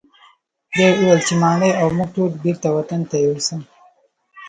بیا 0.71 0.87
یې 0.91 0.95
وویل 0.97 1.19
چې 1.27 1.33
ماڼۍ 1.41 1.71
او 1.81 1.87
موږ 1.97 2.09
ټول 2.15 2.31
بیرته 2.43 2.67
وطن 2.77 3.01
ته 3.09 3.15
یوسه. 3.25 3.55